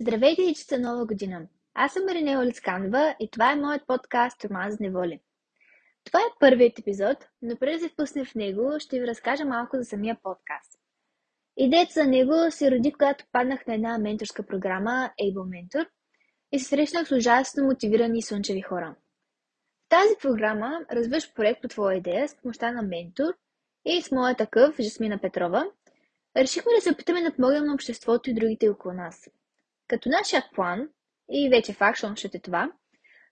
Здравейте 0.00 0.42
и 0.42 0.54
честа 0.54 0.78
нова 0.78 1.06
година! 1.06 1.46
Аз 1.74 1.92
съм 1.92 2.04
Маринела 2.04 2.46
Лицканова 2.46 3.16
и 3.20 3.30
това 3.30 3.52
е 3.52 3.56
моят 3.56 3.86
подкаст 3.86 4.44
Роман 4.44 4.72
с 4.72 4.80
неволи. 4.80 5.20
Това 6.04 6.20
е 6.20 6.36
първият 6.40 6.78
епизод, 6.78 7.28
но 7.42 7.56
преди 7.56 7.72
да 7.72 7.80
се 7.80 7.88
впусне 7.88 8.24
в 8.24 8.34
него, 8.34 8.76
ще 8.78 9.00
ви 9.00 9.06
разкажа 9.06 9.44
малко 9.44 9.76
за 9.76 9.84
самия 9.84 10.16
подкаст. 10.22 10.78
Идеята 11.56 11.92
за 11.92 12.06
него 12.06 12.50
се 12.50 12.70
роди, 12.70 12.92
когато 12.92 13.24
паднах 13.32 13.66
на 13.66 13.74
една 13.74 13.98
менторска 13.98 14.46
програма 14.46 15.10
Able 15.22 15.68
Mentor 15.68 15.88
и 16.52 16.58
се 16.58 16.68
срещнах 16.68 17.08
с 17.08 17.12
ужасно 17.12 17.64
мотивирани 17.64 18.18
и 18.18 18.22
слънчеви 18.22 18.60
хора. 18.60 18.96
В 19.86 19.88
тази 19.88 20.14
програма 20.22 20.80
развъж 20.92 21.34
проект 21.34 21.62
по 21.62 21.68
твоя 21.68 21.96
идея 21.96 22.28
с 22.28 22.36
помощта 22.36 22.72
на 22.72 22.82
ментор 22.82 23.34
и 23.84 24.02
с 24.02 24.10
моя 24.10 24.36
такъв, 24.36 24.76
Жасмина 24.80 25.18
Петрова, 25.18 25.66
решихме 26.36 26.72
да 26.76 26.80
се 26.80 26.92
опитаме 26.92 27.22
да 27.22 27.34
помогнем 27.34 27.64
на 27.64 27.74
обществото 27.74 28.30
и 28.30 28.34
другите 28.34 28.68
около 28.68 28.94
нас– 28.94 29.28
като 29.88 30.08
нашия 30.08 30.44
план, 30.54 30.88
и 31.30 31.48
вече 31.48 31.72
факт, 31.72 31.98
защото 31.98 32.16
ще 32.16 32.38
това, 32.38 32.72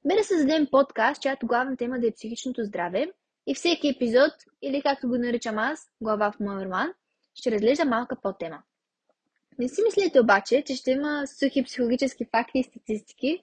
бе 0.05 0.15
да 0.15 0.25
създадем 0.25 0.67
подкаст, 0.71 1.23
чиято 1.23 1.47
главна 1.47 1.77
тема 1.77 1.99
да 1.99 2.07
е 2.07 2.13
психичното 2.13 2.65
здраве 2.65 3.07
и 3.47 3.55
всеки 3.55 3.89
епизод, 3.89 4.33
или 4.63 4.83
както 4.83 5.09
го 5.09 5.17
наричам 5.17 5.59
аз, 5.59 5.91
глава 6.01 6.33
в 6.33 6.41
моя 6.41 6.65
роман, 6.65 6.93
ще 7.35 7.51
разглежда 7.51 7.85
малка 7.85 8.17
по-тема. 8.23 8.63
Не 9.59 9.69
си 9.69 9.83
мислете 9.85 10.21
обаче, 10.21 10.63
че 10.67 10.77
ще 10.77 10.91
има 10.91 11.27
сухи 11.27 11.65
психологически 11.65 12.25
факти 12.25 12.59
и 12.59 12.65
статистики, 12.65 13.43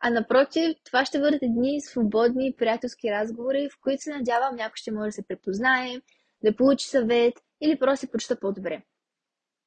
а 0.00 0.10
напротив, 0.10 0.76
това 0.84 1.04
ще 1.04 1.20
бъдат 1.20 1.42
едни 1.42 1.80
свободни 1.80 2.54
приятелски 2.58 3.10
разговори, 3.10 3.68
в 3.68 3.80
които 3.80 4.02
се 4.02 4.10
надявам 4.10 4.56
някой 4.56 4.76
ще 4.76 4.92
може 4.92 5.06
да 5.06 5.12
се 5.12 5.26
препознае, 5.26 6.00
да 6.44 6.56
получи 6.56 6.88
съвет 6.88 7.34
или 7.60 7.78
просто 7.78 8.00
се 8.00 8.10
почувства 8.10 8.36
по-добре. 8.36 8.82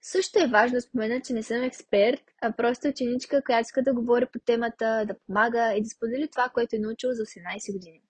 Също 0.07 0.39
е 0.39 0.47
важно 0.47 0.75
да 0.75 0.81
спомена, 0.81 1.21
че 1.21 1.33
не 1.33 1.43
съм 1.43 1.63
експерт, 1.63 2.21
а 2.41 2.51
просто 2.51 2.87
ученичка, 2.87 3.43
която 3.45 3.61
иска 3.61 3.81
да 3.81 3.93
говори 3.93 4.25
по 4.25 4.39
темата, 4.39 5.05
да 5.07 5.15
помага 5.27 5.73
и 5.75 5.81
да 5.81 5.89
сподели 5.89 6.27
това, 6.31 6.49
което 6.53 6.75
е 6.75 6.79
научила 6.79 7.13
за 7.13 7.25
18 7.25 7.73
години. 7.73 8.01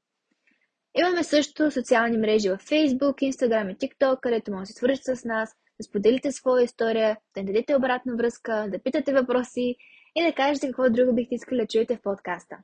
Имаме 0.97 1.23
също 1.23 1.71
социални 1.71 2.17
мрежи 2.17 2.49
в 2.49 2.57
Facebook, 2.57 3.31
Instagram 3.31 3.73
и 3.73 3.77
TikTok, 3.77 4.19
където 4.19 4.51
може 4.51 4.61
да 4.61 4.65
се 4.65 4.73
свържете 4.73 5.15
с 5.15 5.25
нас, 5.25 5.55
да 5.79 5.83
споделите 5.83 6.31
своя 6.31 6.63
история, 6.63 7.17
да 7.35 7.41
ни 7.41 7.45
дадете 7.45 7.75
обратна 7.75 8.15
връзка, 8.15 8.67
да 8.71 8.79
питате 8.79 9.13
въпроси 9.13 9.75
и 10.15 10.23
да 10.23 10.33
кажете 10.33 10.67
какво 10.67 10.89
друго 10.89 11.15
бихте 11.15 11.35
искали 11.35 11.59
да 11.59 11.67
чуете 11.67 11.97
в 11.97 12.01
подкаста. 12.01 12.57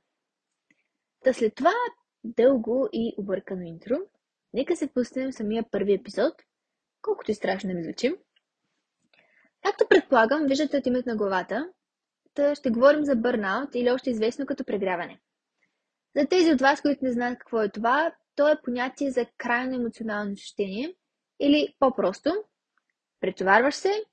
Та 1.24 1.34
след 1.34 1.56
това 1.56 1.74
дълго 2.24 2.90
и 2.94 3.16
объркано 3.18 3.62
интро, 3.62 3.96
нека 4.54 4.76
се 4.76 4.94
пуснем 4.94 5.32
самия 5.32 5.66
първи 5.72 5.94
епизод, 5.94 6.34
колкото 7.02 7.32
и 7.32 7.36
страшно 7.36 7.68
да 7.70 7.74
ми 7.74 7.84
звучим– 7.84 8.18
Както 9.64 9.88
предполагам, 9.90 10.46
виждате 10.48 10.78
от 10.78 10.86
името 10.86 11.10
на 11.10 11.16
главата, 11.16 11.70
та 12.34 12.56
ще 12.56 12.70
говорим 12.70 13.06
за 13.06 13.16
бърнаут 13.16 13.76
или 13.76 13.92
още 13.92 14.10
известно 14.10 14.46
като 14.46 14.64
прегряване. 14.64 15.20
За 16.16 16.26
тези 16.26 16.52
от 16.52 16.62
вас, 16.62 16.82
които 16.82 17.06
не 17.06 17.12
знаят 17.12 17.40
какво 17.40 17.62
е 17.62 17.70
това, 17.70 18.12
то 18.36 18.48
е 18.48 18.62
понятие 18.64 19.12
за 19.12 19.26
крайно 19.38 19.76
емоционално 19.76 20.32
изощрение 20.32 20.96
или 21.40 21.76
по-просто, 21.80 22.44
претоварваш 23.20 23.76
се 23.76 24.04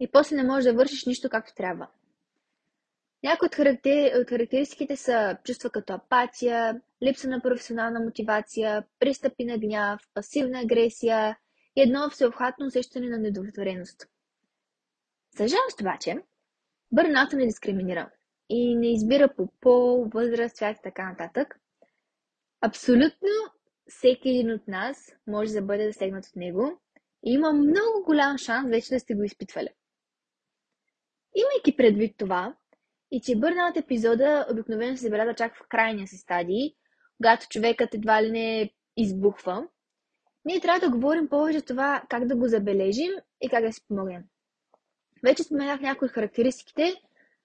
и 0.00 0.10
после 0.10 0.36
не 0.36 0.44
можеш 0.44 0.64
да 0.64 0.74
вършиш 0.74 1.06
нищо 1.06 1.28
както 1.28 1.54
трябва. 1.54 1.88
Някои 3.22 3.46
от, 3.46 3.54
характер... 3.54 4.20
от 4.20 4.28
характеристиките 4.28 4.96
са 4.96 5.36
чувства 5.44 5.70
като 5.70 5.92
апатия, 5.92 6.80
липса 7.02 7.28
на 7.28 7.40
професионална 7.40 8.00
мотивация, 8.00 8.84
пристъпи 8.98 9.44
на 9.44 9.58
гняв, 9.58 10.00
пасивна 10.14 10.60
агресия 10.60 11.38
и 11.76 11.82
едно 11.82 12.10
всеобхватно 12.10 12.66
усещане 12.66 13.08
на 13.08 13.18
недовлетвореност. 13.18 14.08
За 15.36 15.48
жалост 15.48 15.80
обаче, 15.80 16.22
бърната 16.92 17.36
не 17.36 17.46
дискриминира 17.46 18.10
и 18.48 18.74
не 18.74 18.92
избира 18.92 19.34
по 19.36 19.48
пол, 19.60 20.08
възраст, 20.14 20.56
цвят 20.56 20.76
и 20.76 20.82
така 20.82 21.10
нататък. 21.10 21.60
Абсолютно 22.60 23.28
всеки 23.86 24.28
един 24.28 24.50
от 24.50 24.68
нас 24.68 25.12
може 25.26 25.52
да 25.52 25.62
бъде 25.62 25.86
засегнат 25.86 26.26
от 26.26 26.36
него 26.36 26.80
и 27.26 27.32
има 27.32 27.52
много 27.52 28.04
голям 28.04 28.38
шанс 28.38 28.70
вече 28.70 28.94
да 28.94 29.00
сте 29.00 29.14
го 29.14 29.22
изпитвали. 29.22 29.68
Имайки 31.34 31.76
предвид 31.76 32.16
това, 32.18 32.56
и 33.10 33.20
че 33.20 33.36
бърнаут 33.36 33.76
епизода 33.76 34.46
обикновено 34.52 34.96
се 34.96 35.02
забелязва 35.02 35.34
чак 35.34 35.56
в 35.56 35.68
крайния 35.68 36.06
си 36.06 36.16
стадии, 36.16 36.74
когато 37.16 37.48
човекът 37.48 37.94
едва 37.94 38.22
ли 38.22 38.30
не 38.30 38.70
избухва, 38.96 39.68
ние 40.44 40.60
трябва 40.60 40.80
да 40.80 40.90
говорим 40.90 41.28
повече 41.28 41.58
за 41.58 41.64
това 41.64 42.02
как 42.08 42.26
да 42.26 42.36
го 42.36 42.48
забележим 42.48 43.12
и 43.40 43.48
как 43.48 43.64
да 43.64 43.72
си 43.72 43.80
помогнем. 43.88 44.24
Вече 45.22 45.42
споменах 45.42 45.80
някои 45.80 46.08
характеристиките, 46.08 46.94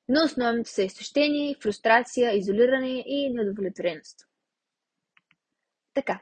но 0.10 0.24
основните 0.26 0.70
са 0.70 0.84
изтощение, 0.84 1.56
фрустрация, 1.62 2.34
изолиране 2.34 3.04
и 3.06 3.34
неудовлетвореност. 3.34 4.28
Така. 5.94 6.20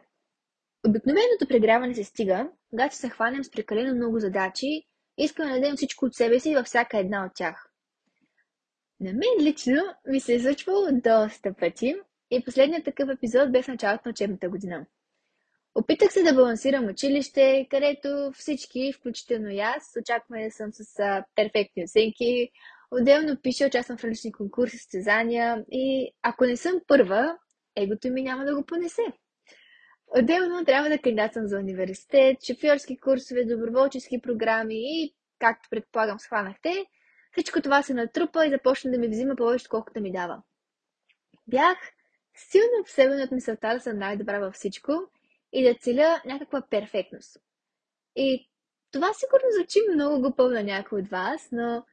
Обикновеното 0.87 1.47
прегряване 1.47 1.95
се 1.95 2.03
стига, 2.03 2.49
когато 2.69 2.95
се 2.95 3.09
хванем 3.09 3.43
с 3.43 3.51
прекалено 3.51 3.95
много 3.95 4.19
задачи 4.19 4.67
и 4.67 4.85
искаме 5.17 5.49
да 5.49 5.55
дадем 5.55 5.75
всичко 5.75 6.05
от 6.05 6.15
себе 6.15 6.39
си 6.39 6.55
във 6.55 6.65
всяка 6.65 6.97
една 6.97 7.25
от 7.25 7.31
тях. 7.35 7.69
На 8.99 9.13
мен 9.13 9.47
лично 9.47 9.81
ми 10.07 10.19
се 10.19 10.35
е 10.35 10.39
случвало 10.39 10.87
доста 10.91 11.53
пъти 11.53 11.95
и 12.31 12.43
последният 12.43 12.85
такъв 12.85 13.09
епизод 13.09 13.51
бе 13.51 13.61
в 13.61 13.67
началото 13.67 14.01
на 14.05 14.09
учебната 14.09 14.49
година. 14.49 14.85
Опитах 15.75 16.13
се 16.13 16.23
да 16.23 16.33
балансирам 16.33 16.85
училище, 16.85 17.67
където 17.69 18.31
всички, 18.33 18.93
включително 18.93 19.49
и 19.49 19.59
аз, 19.59 19.93
очакваме 20.01 20.45
да 20.45 20.51
съм 20.51 20.73
с 20.73 20.95
перфектни 21.35 21.83
оценки. 21.83 22.49
Отделно 22.91 23.41
пиша, 23.41 23.65
участвам 23.65 23.97
в 23.97 24.03
различни 24.03 24.31
конкурси, 24.31 24.77
състезания 24.77 25.65
и 25.71 26.11
ако 26.21 26.45
не 26.45 26.57
съм 26.57 26.81
първа, 26.87 27.37
егото 27.75 28.09
ми 28.09 28.21
няма 28.21 28.45
да 28.45 28.55
го 28.55 28.65
понесе. 28.65 29.01
Отделно 30.17 30.65
трябва 30.65 30.89
да 30.89 30.97
кандидатствам 30.97 31.47
за 31.47 31.57
университет, 31.57 32.37
шофьорски 32.45 32.97
курсове, 32.97 33.45
доброволчески 33.45 34.21
програми 34.21 34.75
и, 34.75 35.15
както 35.39 35.69
предполагам 35.69 36.19
схванахте, 36.19 36.85
всичко 37.31 37.61
това 37.61 37.83
се 37.83 37.93
натрупа 37.93 38.45
и 38.45 38.49
започна 38.49 38.91
да 38.91 38.97
ми 38.97 39.07
взима 39.07 39.35
повече, 39.35 39.69
колкото 39.69 40.01
ми 40.01 40.11
дава. 40.11 40.41
Бях 41.47 41.77
силно 42.35 42.81
обсебена 42.81 43.23
от 43.23 43.31
мисълта 43.31 43.73
да 43.73 43.79
съм 43.79 43.97
най-добра 43.97 44.39
във 44.39 44.53
всичко 44.53 45.09
и 45.53 45.63
да 45.63 45.75
целя 45.75 46.21
някаква 46.25 46.61
перфектност. 46.69 47.37
И 48.15 48.49
това 48.91 49.13
сигурно 49.13 49.51
звучи 49.57 49.79
много 49.93 50.21
глупаво 50.21 50.49
на 50.49 50.63
някой 50.63 51.01
от 51.01 51.07
вас, 51.07 51.49
но 51.51 51.85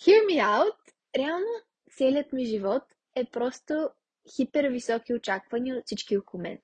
hear 0.00 0.26
me 0.26 0.42
out, 0.42 0.76
реално 1.16 1.46
целият 1.90 2.32
ми 2.32 2.46
живот 2.46 2.82
е 3.14 3.24
просто 3.24 3.90
хипервисоки 4.36 5.14
очаквания 5.14 5.76
от 5.76 5.82
всички 5.86 6.16
около 6.16 6.42
мен. 6.42 6.58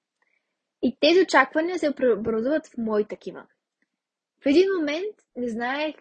И 0.83 0.97
тези 1.01 1.21
очаквания 1.21 1.79
се 1.79 1.95
преобразуват 1.95 2.67
в 2.67 2.77
мои 2.79 3.05
такива. 3.05 3.47
В 4.43 4.47
един 4.47 4.69
момент 4.79 5.17
не 5.37 5.49
знаех 5.49 5.95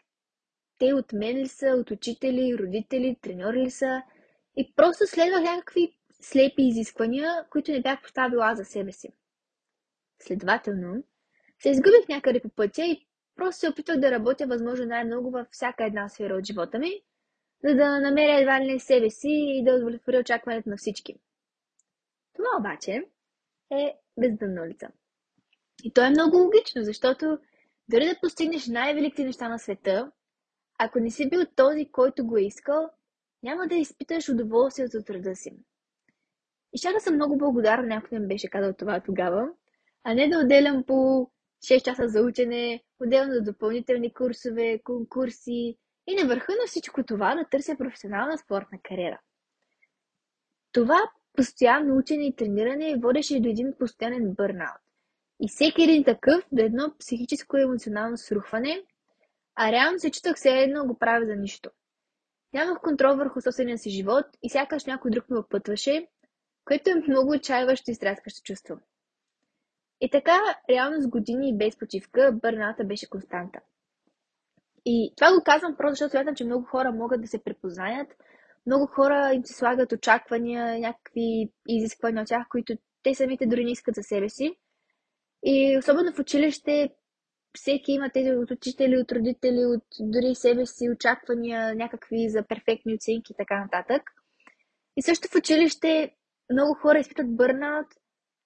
те 0.78 0.94
от 0.94 1.14
мен 1.14 1.38
ли 1.38 1.47
са, 1.47 1.68
от 1.68 1.91
учители, 1.91 2.58
родители, 2.59 3.18
треньори 3.22 3.59
ли 3.59 3.72
са 3.72 4.02
и 4.58 4.74
просто 4.75 5.08
следвах 5.08 5.41
някакви 5.44 5.97
слепи 6.22 6.64
изисквания, 6.64 7.46
които 7.50 7.72
не 7.72 7.81
бях 7.81 8.02
поставила 8.02 8.56
за 8.56 8.66
себе 8.66 8.91
си. 8.91 9.14
Следователно, 10.22 11.04
се 11.59 11.70
изгубих 11.70 12.08
някъде 12.09 12.42
по 12.42 12.50
пътя 12.50 12.86
и 12.86 13.08
просто 13.36 13.59
се 13.59 13.70
опитвах 13.70 14.00
да 14.00 14.12
работя 14.12 14.48
възможно 14.48 14.86
най-много 14.86 15.32
във 15.32 15.48
всяка 15.52 15.86
една 15.86 16.09
сфера 16.09 16.36
от 16.36 16.46
живота 16.46 16.80
ми, 16.80 17.02
за 17.64 17.76
да 17.76 18.00
намеря 18.00 18.40
едва 18.40 18.62
ли 18.62 18.74
не 18.74 18.80
себе 18.80 19.09
си 19.09 19.30
и 19.30 19.64
да 19.64 19.76
удовлетворя 19.76 20.20
очакването 20.20 20.70
на 20.70 20.78
всички. 20.78 21.16
Това 22.34 22.50
обаче 22.59 23.04
е 23.72 23.96
бездънна 24.18 24.62
улица. 24.62 24.88
И 25.84 25.94
то 25.94 26.06
е 26.06 26.09
много 26.09 26.38
логично, 26.38 26.84
защото 26.84 27.38
дори 27.88 28.06
да 28.06 28.20
постигнеш 28.22 28.68
най-великите 28.68 29.24
неща 29.24 29.50
на 29.50 29.59
света, 29.59 30.12
ако 30.78 31.00
не 31.00 31.12
си 31.12 31.30
бил 31.30 31.46
този, 31.56 31.92
който 31.92 32.26
го 32.26 32.38
е 32.38 32.42
искал, 32.42 32.90
няма 33.44 33.68
да 33.68 33.76
изпиташ 33.76 34.29
удоволствието 34.29 34.97
от 34.97 35.06
труда 35.06 35.35
си. 35.35 35.58
И 36.74 36.78
ще 36.78 36.94
да 36.94 37.00
съм 37.00 37.16
много 37.16 37.38
благодарна, 37.38 37.88
някой 37.88 38.20
ми 38.20 38.28
беше 38.28 38.50
казал 38.50 38.74
това 38.74 39.00
тогава, 39.00 39.50
а 40.03 40.14
не 40.14 40.30
да 40.30 40.40
отделям 40.40 40.84
по 40.84 40.94
6 41.64 41.84
часа 41.84 42.08
за 42.08 42.22
учене, 42.22 42.84
отделно 43.00 43.34
за 43.34 43.42
допълнителни 43.42 44.14
курсове, 44.14 44.80
конкурси 44.84 45.78
и 46.08 46.16
на 46.16 46.28
върха 46.28 46.52
на 46.52 46.68
всичко 46.68 47.03
това 47.03 47.36
да 47.36 47.46
търся 47.50 47.76
професионална 47.78 48.38
спортна 48.38 48.80
кариера. 48.84 49.20
Това 50.72 51.12
постоянно 51.34 51.98
учене 51.98 52.28
и 52.28 52.36
трениране 52.36 52.98
водеше 52.98 53.40
до 53.40 53.50
един 53.50 53.74
постоянен 53.80 54.34
бърнаут. 54.34 54.82
И 55.42 55.48
всеки 55.48 55.84
един 55.84 56.03
такъв 56.03 56.46
до 56.52 56.64
едно 56.64 56.94
психическо 57.00 57.58
и 57.58 57.64
емоционално 57.64 58.18
срухване, 58.18 58.84
а 59.56 59.72
реално 59.72 60.00
се 60.00 60.12
чутах 60.12 60.36
все 60.36 60.50
едно 60.50 60.88
го 60.88 61.00
правя 61.00 61.26
за 61.26 61.36
нищо. 61.36 61.70
Нямах 62.53 62.82
контрол 62.82 63.16
върху 63.16 63.42
собствения 63.42 63.78
си 63.78 63.90
живот 63.90 64.26
и 64.44 64.50
сякаш 64.50 64.86
някой 64.86 65.12
друг 65.12 65.30
ме 65.30 65.38
опътваше, 65.38 66.08
което 66.66 66.90
е 66.90 67.03
много 67.08 67.32
отчаиващо 67.32 67.92
и 67.92 67.96
стряскащо 67.96 68.42
чувство. 68.44 68.78
И 70.02 70.09
така, 70.09 70.40
реално 70.70 71.02
с 71.02 71.08
години 71.08 71.50
и 71.50 71.58
без 71.58 71.78
почивка, 71.78 72.32
бърната 72.42 72.84
беше 72.84 73.09
константа. 73.09 73.59
И 74.86 75.14
това 75.18 75.34
го 75.34 75.44
казвам 75.46 75.76
просто, 75.78 75.92
защото 75.92 76.12
смятам, 76.12 76.36
че 76.36 76.46
много 76.46 76.66
хора 76.66 76.92
могат 76.92 77.22
да 77.22 77.28
се 77.28 77.44
препознаят 77.44 78.08
много 78.66 78.86
хора 78.86 79.34
им 79.34 79.46
се 79.46 79.53
слагат 79.53 79.92
очаквания, 79.92 80.80
някакви 80.80 81.52
изисквания 81.68 82.22
от 82.22 82.28
тях, 82.28 82.48
които 82.50 82.78
те 83.03 83.16
самите 83.16 83.46
дори 83.46 83.66
не 83.66 83.72
искат 83.72 83.96
за 83.96 84.03
себе 84.03 84.30
си. 84.30 84.56
И 85.44 85.78
особено 85.78 86.14
в 86.14 86.20
училище 86.20 86.90
всеки 87.58 87.92
има 87.92 88.09
тези 88.09 88.32
от 88.32 88.52
учители, 88.52 88.98
от 88.98 89.12
родители, 89.12 89.66
от 89.66 89.84
дори 90.00 90.36
себе 90.36 90.66
си 90.66 90.90
очаквания, 90.90 91.76
някакви 91.76 92.30
за 92.30 92.44
перфектни 92.44 92.96
оценки 92.96 93.34
и 93.34 93.36
така 93.38 93.59
нататък. 93.59 94.02
И 94.98 95.02
също 95.02 95.28
в 95.28 95.36
училище 95.36 96.16
много 96.52 96.74
хора 96.74 97.00
изпитат 97.00 97.36
бърнаут, 97.36 97.88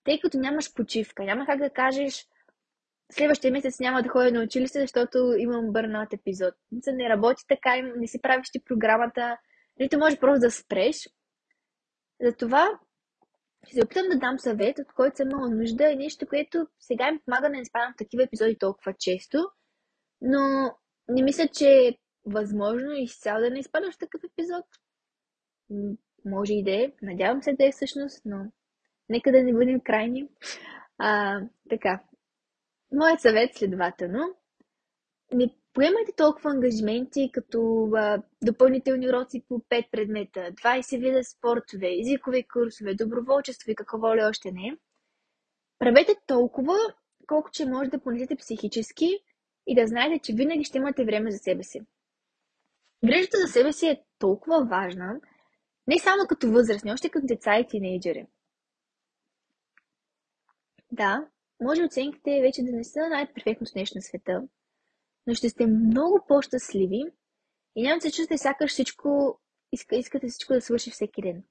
тъй 0.05 0.19
като 0.19 0.37
нямаш 0.37 0.73
почивка. 0.73 1.23
Няма 1.23 1.45
как 1.45 1.59
да 1.59 1.69
кажеш, 1.69 2.27
следващия 3.11 3.51
месец 3.51 3.79
няма 3.79 4.03
да 4.03 4.09
ходя 4.09 4.31
на 4.31 4.43
училище, 4.43 4.79
защото 4.79 5.33
имам 5.37 5.71
бърнаут 5.71 6.13
епизод. 6.13 6.53
Не 6.87 7.09
работи 7.09 7.43
така, 7.47 7.81
не 7.97 8.07
си 8.07 8.21
правиш 8.21 8.51
ти 8.51 8.63
програмата, 8.63 9.37
нито 9.79 9.99
може 9.99 10.19
просто 10.19 10.39
да 10.39 10.51
спреш. 10.51 11.09
Затова 12.21 12.79
ще 13.65 13.75
се 13.75 13.83
опитам 13.85 14.09
да 14.09 14.19
дам 14.19 14.39
съвет, 14.39 14.79
от 14.79 14.93
който 14.93 15.17
съм 15.17 15.29
имала 15.29 15.49
нужда 15.49 15.89
и 15.89 15.95
нещо, 15.95 16.27
което 16.27 16.67
сега 16.79 17.07
им 17.07 17.19
помага 17.25 17.49
да 17.49 17.49
не 17.49 17.65
спадам 17.65 17.93
в 17.93 17.97
такива 17.97 18.23
епизоди 18.23 18.57
толкова 18.57 18.93
често, 18.99 19.49
но 20.21 20.71
не 21.09 21.23
мисля, 21.23 21.47
че 21.47 21.69
е 21.69 21.97
възможно 22.25 22.91
изцяло 22.93 23.39
да 23.39 23.49
не 23.49 23.59
изпадаш 23.59 23.95
в 23.95 23.99
такъв 23.99 24.21
епизод. 24.23 24.65
Може 26.25 26.53
и 26.53 26.63
да 26.63 26.71
е, 26.71 26.91
надявам 27.01 27.43
се 27.43 27.53
да 27.53 27.65
е 27.65 27.71
всъщност, 27.71 28.21
но 28.25 28.51
нека 29.09 29.31
да 29.31 29.43
не 29.43 29.53
бъдем 29.53 29.79
крайни. 29.79 30.27
А, 30.97 31.41
така, 31.69 32.03
моят 32.93 33.21
съвет 33.21 33.55
следователно, 33.55 34.35
не 35.33 35.55
поемайте 35.73 36.11
толкова 36.17 36.49
ангажименти, 36.49 37.29
като 37.33 37.89
а, 37.95 38.21
допълнителни 38.43 39.09
уроци 39.09 39.43
по 39.49 39.59
5 39.59 39.91
предмета, 39.91 40.39
20 40.39 40.99
вида 40.99 41.23
спортове, 41.23 41.99
езикови 41.99 42.47
курсове, 42.47 42.95
доброволчество 42.95 43.71
и 43.71 43.75
какво 43.75 44.15
ли 44.15 44.23
още 44.23 44.51
не. 44.51 44.77
Правете 45.79 46.15
толкова, 46.27 46.75
колко 47.27 47.49
че 47.51 47.65
може 47.65 47.89
да 47.89 47.99
понесете 47.99 48.35
психически 48.35 49.19
и 49.67 49.75
да 49.75 49.87
знаете, 49.87 50.19
че 50.19 50.33
винаги 50.33 50.63
ще 50.63 50.77
имате 50.77 51.05
време 51.05 51.31
за 51.31 51.37
себе 51.37 51.63
си. 51.63 51.81
Грижата 53.05 53.37
за 53.37 53.47
себе 53.47 53.73
си 53.73 53.87
е 53.87 54.03
толкова 54.19 54.65
важна, 54.65 55.19
не 55.87 55.99
само 55.99 56.27
като 56.29 56.51
възрастни, 56.51 56.91
още 56.93 57.09
като 57.09 57.25
деца 57.25 57.59
и 57.59 57.67
тинейджери. 57.67 58.25
Да, 60.91 61.27
може 61.61 61.83
оценките 61.83 62.41
вече 62.41 62.63
да 62.63 62.71
не 62.71 62.83
са 62.83 63.09
най-перфектното 63.09 63.71
нещо 63.75 63.97
на 63.97 64.01
света, 64.01 64.47
но 65.27 65.33
ще 65.33 65.49
сте 65.49 65.67
много 65.67 66.25
по-щастливи 66.27 67.03
и 67.75 67.83
няма 67.83 67.95
да 67.97 68.01
се 68.01 68.11
чувствате 68.11 68.37
сякаш 68.37 68.71
всичко, 68.71 69.39
иска, 69.71 69.95
искате 69.95 70.27
всичко 70.27 70.53
да 70.53 70.61
свърши 70.61 70.91
всеки 70.91 71.21
ден. 71.21 71.43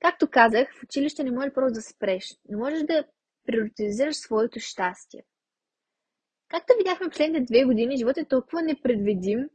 Както 0.00 0.30
казах, 0.30 0.68
в 0.74 0.82
училище 0.82 1.24
не 1.24 1.30
може 1.30 1.52
просто 1.52 1.74
да 1.74 1.82
спреш, 1.82 2.24
но 2.48 2.58
можеш 2.58 2.82
да 2.82 3.04
приоритизираш 3.46 4.16
своето 4.16 4.60
щастие. 4.60 5.22
Както 6.48 6.72
видяхме 6.78 7.08
последните 7.08 7.44
две 7.44 7.64
години, 7.64 7.96
животът 7.96 8.24
е 8.24 8.28
толкова 8.28 8.62
непредвидим, 8.62 9.48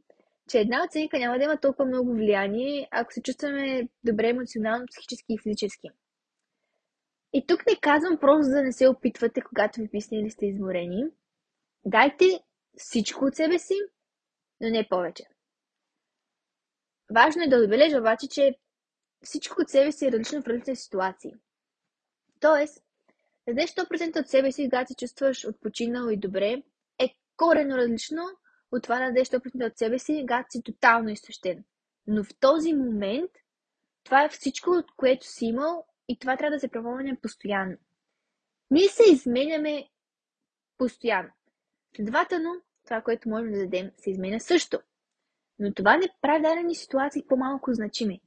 че 0.50 0.58
една 0.58 0.84
оценка 0.84 1.18
няма 1.18 1.38
да 1.38 1.44
има 1.44 1.60
толкова 1.60 1.84
много 1.84 2.12
влияние, 2.12 2.88
ако 2.90 3.12
се 3.12 3.22
чувстваме 3.22 3.88
добре 4.04 4.28
емоционално, 4.28 4.86
психически 4.86 5.32
и 5.32 5.38
физически. 5.42 5.88
И 7.32 7.46
тук 7.46 7.66
не 7.66 7.80
казвам 7.80 8.18
просто 8.18 8.50
да 8.50 8.62
не 8.62 8.72
се 8.72 8.88
опитвате, 8.88 9.40
когато 9.40 9.80
ви 9.80 9.88
писне 9.88 10.18
или 10.18 10.30
сте 10.30 10.46
изморени. 10.46 11.04
Дайте 11.84 12.40
всичко 12.76 13.24
от 13.24 13.34
себе 13.34 13.58
си, 13.58 13.74
но 14.60 14.68
не 14.68 14.88
повече. 14.88 15.24
Важно 17.14 17.42
е 17.42 17.48
да 17.48 17.56
отбележа 17.56 17.98
обаче, 17.98 18.28
че 18.28 18.54
всичко 19.24 19.62
от 19.62 19.68
себе 19.68 19.92
си 19.92 20.06
е 20.06 20.12
различно 20.12 20.42
в 20.42 20.46
различни 20.46 20.76
ситуации. 20.76 21.32
Тоест, 22.40 22.82
да 23.48 23.54
дадеш 23.54 23.70
100% 23.70 24.20
от 24.20 24.28
себе 24.28 24.52
си, 24.52 24.64
когато 24.70 24.88
се 24.88 24.96
чувстваш 24.96 25.44
отпочинал 25.44 26.10
и 26.10 26.16
добре, 26.16 26.62
е 26.98 27.14
корено 27.36 27.76
различно 27.76 28.22
от 28.72 28.82
това 28.82 28.98
да 28.98 29.06
дадеш 29.06 29.28
100% 29.28 29.70
от 29.70 29.78
себе 29.78 29.98
си, 29.98 30.20
когато 30.20 30.46
си 30.50 30.62
тотално 30.62 31.08
изтощен. 31.08 31.64
Но 32.06 32.24
в 32.24 32.28
този 32.40 32.72
момент 32.72 33.30
това 34.04 34.24
е 34.24 34.28
всичко, 34.28 34.70
от 34.70 34.86
което 34.96 35.26
си 35.26 35.46
имал 35.46 35.86
и 36.08 36.18
това 36.18 36.36
трябва 36.36 36.56
да 36.56 36.60
се 36.60 36.68
припомня 36.68 37.16
постоянно. 37.22 37.76
Ние 38.70 38.88
се 38.88 39.12
изменяме 39.12 39.88
постоянно. 40.78 41.30
Следователно, 41.96 42.62
това, 42.84 43.00
което 43.00 43.28
можем 43.28 43.52
да 43.52 43.58
дадем, 43.58 43.90
се 43.96 44.10
изменя 44.10 44.40
също. 44.40 44.80
Но 45.58 45.74
това 45.74 45.96
не 45.96 46.08
прави 46.22 46.42
дадени 46.42 46.74
ситуации 46.74 47.26
по-малко 47.28 47.72
значими. 47.72 48.20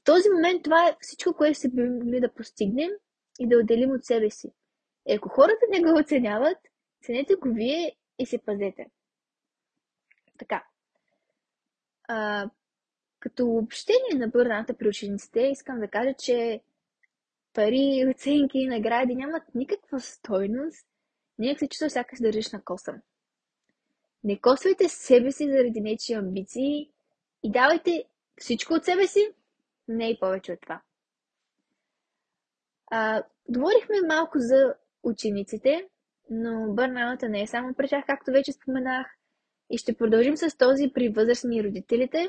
В 0.00 0.04
този 0.04 0.30
момент 0.30 0.62
това 0.62 0.88
е 0.88 0.96
всичко, 1.00 1.34
което 1.34 1.58
се 1.58 1.68
би 1.68 2.20
да 2.20 2.34
постигнем 2.34 2.90
и 3.38 3.48
да 3.48 3.58
отделим 3.58 3.90
от 3.90 4.04
себе 4.04 4.30
си. 4.30 4.52
И 5.08 5.14
ако 5.14 5.28
хората 5.28 5.66
не 5.70 5.80
го 5.80 5.98
оценяват, 5.98 6.58
ценете 7.02 7.34
го 7.34 7.48
вие 7.48 7.96
и 8.18 8.26
се 8.26 8.38
пазете. 8.38 8.86
Така. 10.38 10.64
А, 12.08 12.50
като 13.20 13.46
общение 13.46 14.14
на 14.14 14.28
бърната 14.28 14.76
при 14.76 14.88
учениците, 14.88 15.40
искам 15.40 15.80
да 15.80 15.88
кажа, 15.88 16.14
че 16.14 16.60
пари, 17.54 18.06
оценки, 18.10 18.66
награди 18.66 19.14
нямат 19.14 19.42
никаква 19.54 20.00
стойност. 20.00 20.86
Някак 21.38 21.58
се 21.58 21.68
чувства 21.68 21.90
сякаш 21.90 22.18
държиш 22.20 22.52
на 22.52 22.62
косъм. 22.64 22.96
Не 24.24 24.40
косвайте 24.40 24.88
себе 24.88 25.32
си 25.32 25.50
заради 25.50 25.80
нечи 25.80 26.12
амбиции 26.12 26.90
и 27.42 27.50
давайте 27.50 28.04
всичко 28.40 28.74
от 28.74 28.84
себе 28.84 29.06
си, 29.06 29.28
не 29.88 30.10
и 30.10 30.18
повече 30.20 30.52
от 30.52 30.60
това. 30.60 30.80
А, 32.90 33.22
говорихме 33.48 33.96
малко 34.08 34.38
за 34.38 34.74
учениците, 35.02 35.88
но 36.30 36.74
бърнаута 36.74 37.28
не 37.28 37.42
е 37.42 37.46
само 37.46 37.74
при 37.74 37.88
тях, 37.88 38.04
както 38.06 38.30
вече 38.30 38.52
споменах. 38.52 39.06
И 39.70 39.78
ще 39.78 39.96
продължим 39.96 40.36
с 40.36 40.56
този 40.56 40.90
при 40.94 41.08
възрастни 41.08 41.64
родителите, 41.64 42.28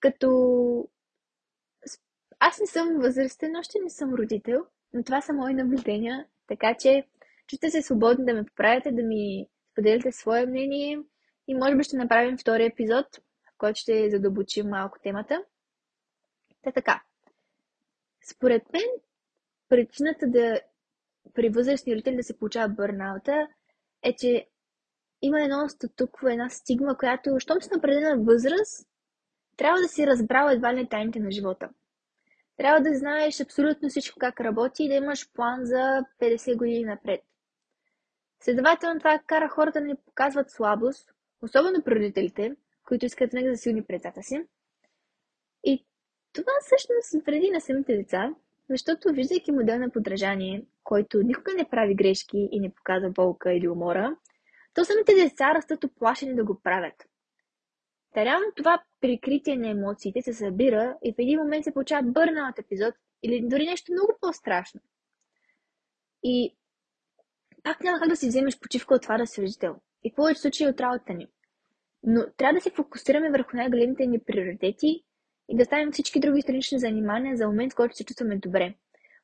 като 0.00 0.88
аз 2.38 2.60
не 2.60 2.66
съм 2.66 2.98
възрастен, 2.98 3.56
още 3.56 3.78
не 3.82 3.90
съм 3.90 4.14
родител, 4.14 4.66
но 4.92 5.02
това 5.02 5.20
са 5.20 5.32
мои 5.32 5.54
наблюдения, 5.54 6.26
така 6.46 6.74
че 6.78 7.04
чувствате 7.46 7.70
се 7.70 7.82
свободни 7.82 8.24
да 8.24 8.34
ме 8.34 8.44
поправите, 8.44 8.92
да 8.92 9.02
ми 9.02 9.46
споделите 9.72 10.12
свое 10.12 10.46
мнение 10.46 11.00
и 11.48 11.54
може 11.54 11.76
би 11.76 11.84
ще 11.84 11.96
направим 11.96 12.38
втори 12.38 12.64
епизод, 12.64 13.06
в 13.16 13.58
който 13.58 13.80
ще 13.80 14.10
задълбочим 14.10 14.68
малко 14.68 14.98
темата. 15.02 15.44
Та 16.62 16.72
така. 16.72 17.02
Според 18.30 18.72
мен, 18.72 18.88
причината 19.68 20.26
да 20.26 20.60
при 21.34 21.48
възрастни 21.48 21.92
родители 21.92 22.16
да 22.16 22.22
се 22.22 22.38
получава 22.38 22.68
бърнаута 22.68 23.48
е, 24.02 24.16
че 24.16 24.46
има 25.22 25.42
едно 25.42 25.68
статукво, 25.68 26.28
една 26.28 26.48
стигма, 26.48 26.96
която, 26.96 27.30
щом 27.38 27.62
си 27.62 27.68
на 27.72 27.78
определена 27.78 28.24
възраст, 28.24 28.88
трябва 29.56 29.80
да 29.80 29.88
си 29.88 30.06
разбрал 30.06 30.48
едва 30.48 30.74
ли 30.74 30.88
тайните 30.88 31.18
на 31.18 31.30
живота. 31.30 31.68
Трябва 32.56 32.80
да 32.80 32.98
знаеш 32.98 33.40
абсолютно 33.40 33.88
всичко 33.88 34.18
как 34.18 34.40
работи 34.40 34.84
и 34.84 34.88
да 34.88 34.94
имаш 34.94 35.32
план 35.32 35.60
за 35.64 36.04
50 36.20 36.56
години 36.56 36.84
напред. 36.84 37.20
Следователно 38.40 38.98
това 38.98 39.20
кара 39.26 39.48
хората 39.48 39.80
да 39.80 39.86
ни 39.86 39.94
показват 40.06 40.50
слабост, 40.50 41.14
особено 41.42 41.82
при 41.82 41.94
родителите, 41.94 42.56
които 42.88 43.06
искат 43.06 43.30
винаги 43.30 43.48
да 43.48 43.56
силни 43.56 43.84
пред 43.84 44.02
си. 44.22 44.46
И 45.64 45.86
това 46.32 46.52
всъщност 46.60 47.26
вреди 47.26 47.50
на 47.50 47.60
самите 47.60 47.96
деца, 47.96 48.34
защото 48.70 49.12
виждайки 49.12 49.52
модел 49.52 49.78
на 49.78 49.90
подражание, 49.90 50.64
който 50.84 51.22
никога 51.22 51.54
не 51.54 51.68
прави 51.68 51.94
грешки 51.94 52.48
и 52.52 52.60
не 52.60 52.74
показва 52.74 53.10
болка 53.10 53.52
или 53.52 53.68
умора, 53.68 54.16
то 54.74 54.84
самите 54.84 55.14
деца 55.14 55.54
растат 55.54 55.84
оплашени 55.84 56.34
да 56.34 56.44
го 56.44 56.60
правят. 56.62 56.94
Та 58.14 58.24
реално 58.24 58.46
това 58.56 58.82
прикритие 59.00 59.56
на 59.56 59.68
емоциите 59.68 60.22
се 60.22 60.34
събира 60.34 60.96
и 61.04 61.12
в 61.12 61.18
един 61.18 61.38
момент 61.38 61.64
се 61.64 61.72
получава 61.72 62.02
бърнаут 62.02 62.58
епизод 62.58 62.94
или 63.22 63.48
дори 63.48 63.66
нещо 63.66 63.92
много 63.92 64.12
по-страшно. 64.20 64.80
И 66.22 66.56
пак 67.62 67.80
няма 67.80 67.98
как 67.98 68.08
да 68.08 68.16
си 68.16 68.28
вземеш 68.28 68.60
почивка 68.60 68.94
от 68.94 69.02
това 69.02 69.18
да. 69.18 69.76
И 70.04 70.10
в 70.10 70.14
повече 70.14 70.40
случаи 70.40 70.66
от 70.66 70.80
работата 70.80 71.14
ни. 71.14 71.26
Но 72.02 72.26
трябва 72.36 72.54
да 72.54 72.60
се 72.60 72.70
фокусираме 72.70 73.30
върху 73.30 73.56
най-големите 73.56 74.06
ни 74.06 74.18
приоритети 74.18 75.04
и 75.48 75.56
да 75.56 75.64
ставим 75.64 75.92
всички 75.92 76.20
други 76.20 76.42
странични 76.42 76.78
занимания 76.78 77.36
за 77.36 77.46
момент, 77.46 77.72
в 77.72 77.76
който 77.76 77.96
се 77.96 78.04
чувстваме 78.04 78.36
добре. 78.36 78.74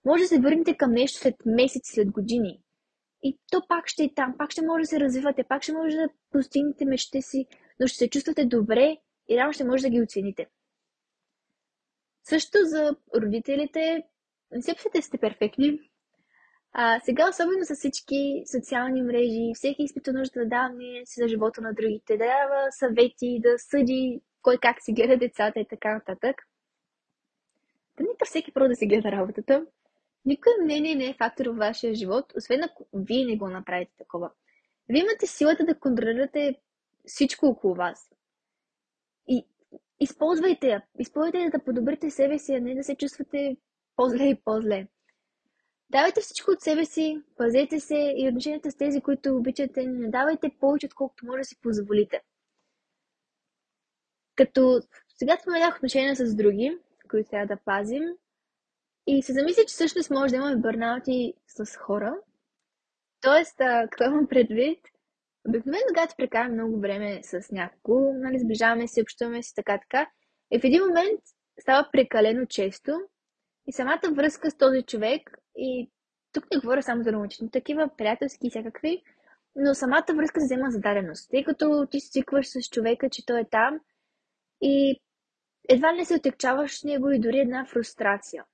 Може 0.05 0.23
да 0.23 0.29
се 0.29 0.41
върнете 0.41 0.77
към 0.77 0.93
нещо 0.93 1.19
след 1.19 1.35
месеци, 1.47 1.93
след 1.93 2.11
години. 2.11 2.61
И 3.23 3.39
то 3.51 3.63
пак 3.69 3.89
ще 3.89 4.05
е 4.05 4.15
там, 4.15 4.35
пак 4.39 4.51
ще 4.51 4.67
може 4.67 4.81
да 4.81 4.87
се 4.87 5.01
развивате, 5.01 5.45
пак 5.45 5.63
ще 5.63 5.73
може 5.73 5.97
да 5.97 6.09
постигнете 6.31 6.85
мечте 6.85 7.23
си, 7.23 7.47
но 7.81 7.87
ще 7.87 7.99
се 7.99 8.11
чувствате 8.11 8.45
добре 8.45 8.97
и 9.29 9.37
реално 9.37 9.53
ще 9.53 9.65
може 9.65 9.83
да 9.83 9.91
ги 9.91 10.03
оцените. 10.03 10.49
Също 12.25 12.59
за 12.63 12.97
родителите, 13.17 14.03
не 14.53 14.63
се 14.63 14.75
писате 14.75 15.03
сте 15.03 15.19
перфектни. 15.19 15.91
А, 16.73 17.01
сега, 17.01 17.29
особено 17.29 17.65
с 17.65 17.75
всички 17.75 18.43
социални 18.53 19.03
мрежи, 19.03 19.53
всеки 19.55 19.83
изпитва 19.83 20.13
нужда 20.13 20.41
да 20.41 20.49
дава 20.49 20.69
мнение 20.69 21.07
си 21.07 21.21
за 21.21 21.29
живота 21.29 21.61
на 21.61 21.75
другите, 21.75 22.17
да 22.17 22.25
дава 22.25 22.67
съвети, 22.71 23.41
да 23.43 23.59
съди 23.59 24.21
кой 24.43 24.59
как 24.59 24.83
си 24.83 24.93
гледа 24.93 25.17
децата 25.17 25.61
и 25.61 25.67
така 25.69 25.95
нататък. 25.95 26.37
Да 27.97 28.03
нека 28.03 28.25
всеки 28.25 28.53
просто 28.53 28.69
да 28.69 28.77
си 28.77 28.87
гледа 28.87 29.13
работата. 29.13 29.67
Никой 30.25 30.53
мнение 30.63 30.95
не 30.95 31.07
е 31.07 31.15
фактор 31.19 31.47
в 31.47 31.57
вашия 31.57 31.95
живот, 31.95 32.33
освен 32.37 32.65
ако 32.65 32.87
вие 32.95 33.25
не 33.25 33.37
го 33.37 33.49
направите 33.49 33.93
такова. 33.99 34.31
Вие 34.89 35.03
имате 35.03 35.27
силата 35.27 35.65
да 35.65 35.79
контролирате 35.79 36.55
всичко 37.07 37.47
около 37.47 37.75
вас. 37.75 38.11
И 39.29 39.47
използвайте 40.01 40.69
я. 40.69 40.83
Използвайте 40.99 41.39
я 41.39 41.51
да 41.51 41.65
подобрите 41.65 42.11
себе 42.11 42.39
си, 42.39 42.55
а 42.55 42.61
не 42.61 42.75
да 42.75 42.85
се 42.85 42.97
чувствате 42.97 43.57
по-зле 43.97 44.25
и 44.25 44.41
по-зле. 44.45 44.87
Давайте 45.91 46.21
всичко 46.21 46.51
от 46.51 46.61
себе 46.61 46.85
си, 46.85 47.23
пазете 47.37 47.81
се 47.81 48.15
и 48.17 48.29
отношенията 48.29 48.71
с 48.71 48.77
тези, 48.77 49.01
които 49.01 49.37
обичате, 49.37 49.87
не 49.87 50.11
давайте 50.11 50.57
повече, 50.61 50.87
отколкото 50.87 51.27
може 51.27 51.39
да 51.39 51.45
си 51.45 51.61
позволите. 51.61 52.23
Като 54.35 54.81
сега 55.17 55.37
споменах 55.41 55.77
отношения 55.77 56.17
с 56.17 56.35
други, 56.35 56.79
които 57.11 57.31
трябва 57.31 57.47
да 57.47 57.63
пазим, 57.65 58.03
и 59.07 59.23
се 59.23 59.33
замисля, 59.33 59.63
че 59.63 59.73
всъщност 59.73 60.11
може 60.11 60.31
да 60.31 60.37
имаме 60.37 60.57
бърнаути 60.57 61.35
с 61.47 61.77
хора. 61.77 62.17
Тоест, 63.21 63.57
какво 63.59 64.05
имам 64.05 64.27
предвид? 64.29 64.79
Обикновено, 65.49 65.83
когато 65.89 66.15
прекараме 66.17 66.55
много 66.55 66.81
време 66.81 67.21
с 67.23 67.53
някого, 67.53 68.13
нали, 68.13 68.39
сближаваме 68.39 68.89
се, 68.89 69.03
общуваме 69.03 69.43
си, 69.43 69.55
така, 69.55 69.79
така, 69.79 70.11
и 70.51 70.61
в 70.61 70.65
един 70.65 70.83
момент 70.87 71.21
става 71.61 71.89
прекалено 71.93 72.47
често 72.47 73.01
и 73.67 73.73
самата 73.73 74.13
връзка 74.13 74.51
с 74.51 74.57
този 74.57 74.83
човек, 74.83 75.31
и 75.57 75.91
тук 76.33 76.45
не 76.51 76.61
говоря 76.61 76.83
само 76.83 77.03
за 77.03 77.13
романтични, 77.13 77.51
такива 77.51 77.91
приятелски 77.97 78.47
и 78.47 78.51
всякакви, 78.51 79.03
но 79.57 79.75
самата 79.75 80.05
връзка 80.17 80.41
се 80.41 80.47
взема 80.47 80.71
за 80.71 80.81
даденост, 80.81 81.31
тъй 81.31 81.45
като 81.45 81.87
ти 81.91 82.01
свикваш 82.01 82.49
с 82.49 82.69
човека, 82.71 83.11
че 83.11 83.27
той 83.27 83.41
е 83.41 83.49
там 83.51 83.81
и 84.61 85.01
едва 85.69 85.93
не 85.93 86.05
се 86.05 86.15
отекчаваш 86.15 86.81
с 86.81 86.85
него 86.85 87.11
и 87.11 87.21
дори 87.21 87.39
една 87.39 87.67
фрустрация. 87.67 88.45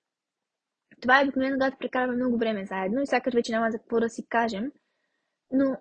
Това 1.00 1.20
е 1.20 1.24
обикновено, 1.24 1.54
когато 1.54 1.78
прекараме 1.78 2.16
много 2.16 2.38
време 2.38 2.66
заедно 2.66 3.02
и 3.02 3.06
сякаш 3.06 3.34
вече 3.34 3.52
няма 3.52 3.70
за 3.70 3.78
какво 3.78 4.00
да 4.00 4.08
си 4.08 4.26
кажем. 4.28 4.72
Но 5.50 5.76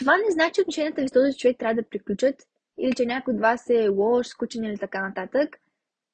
това 0.00 0.16
не 0.16 0.30
значи, 0.30 0.52
че 0.54 0.60
отношенията 0.60 1.02
ви 1.02 1.08
с 1.08 1.12
този 1.12 1.38
човек 1.38 1.58
трябва 1.58 1.74
да 1.74 1.88
приключат 1.88 2.42
или 2.78 2.94
че 2.94 3.06
някой 3.06 3.34
от 3.34 3.40
вас 3.40 3.70
е 3.70 3.88
лош, 3.88 4.26
скучен 4.26 4.64
или 4.64 4.78
така 4.78 5.08
нататък. 5.08 5.56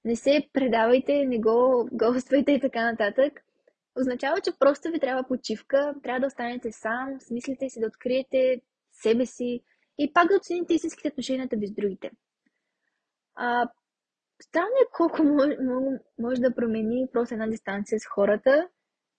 Не 0.04 0.16
се 0.16 0.48
предавайте, 0.52 1.24
не 1.24 1.38
го 1.38 1.88
гоствайте 1.92 2.52
и 2.52 2.60
така 2.60 2.90
нататък. 2.90 3.40
Означава, 4.00 4.40
че 4.40 4.58
просто 4.58 4.90
ви 4.90 5.00
трябва 5.00 5.28
почивка, 5.28 5.94
трябва 6.02 6.20
да 6.20 6.26
останете 6.26 6.72
сам, 6.72 7.20
смислите 7.20 7.68
си, 7.70 7.80
да 7.80 7.86
откриете 7.86 8.60
себе 8.92 9.26
си 9.26 9.60
и 9.98 10.12
пак 10.12 10.28
да 10.28 10.36
оцените 10.36 10.74
истинските 10.74 11.08
отношенията 11.08 11.56
ви 11.56 11.66
с 11.66 11.72
другите. 11.72 12.10
А, 13.34 13.68
Странно 14.42 14.74
е 14.82 14.90
колко 14.92 15.22
може, 15.24 15.56
може 16.18 16.40
да 16.40 16.54
промени 16.54 17.08
просто 17.12 17.34
една 17.34 17.46
дистанция 17.46 18.00
с 18.00 18.06
хората, 18.06 18.68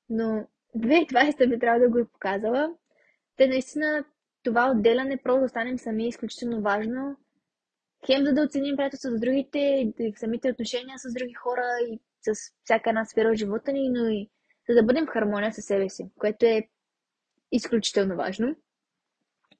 но 0.10 0.48
2020 0.78 1.50
би 1.50 1.60
трябва 1.60 1.80
да 1.80 1.90
го 1.90 1.98
е 1.98 2.06
показала. 2.06 2.76
Те 3.38 3.48
наистина 3.48 4.06
това 4.48 4.72
отделяне, 4.72 5.18
просто 5.18 5.39
да 5.39 5.46
останем 5.46 5.77
сами 5.77 6.06
е 6.06 6.08
изключително 6.08 6.62
важно. 6.62 7.18
Хем 8.06 8.25
за 8.25 8.34
да 8.34 8.44
оценим 8.44 8.75
приятелство 8.75 9.10
с 9.12 9.20
другите, 9.20 9.94
самите 10.16 10.51
отношения 10.51 11.00
с 11.00 11.13
други 11.13 11.34
хора 11.34 11.63
и 11.89 12.00
с 12.22 12.54
всяка 12.63 12.89
една 12.89 13.06
сфера 13.06 13.30
от 13.30 13.38
живота 13.38 13.72
ни, 13.72 13.89
но 13.89 14.10
и 14.10 14.30
за 14.70 14.75
да 14.75 14.84
бъдем 14.84 15.06
в 15.06 15.10
хармония 15.10 15.54
със 15.54 15.66
себе 15.66 15.89
си, 15.89 16.10
което 16.20 16.46
е 16.46 16.68
изключително 17.51 18.16
важно. 18.16 18.56